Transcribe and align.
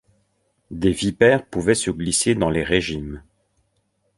Des 0.71 0.93
vipères 0.93 1.45
pouvaient 1.45 1.75
se 1.75 1.91
glisser 1.91 2.33
dans 2.33 2.49
les 2.49 2.63
régimes. 2.63 3.21